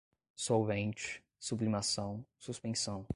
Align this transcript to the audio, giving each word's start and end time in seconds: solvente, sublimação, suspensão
solvente, 0.35 1.21
sublimação, 1.39 2.25
suspensão 2.39 3.05